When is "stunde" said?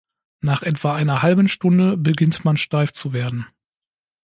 1.47-1.95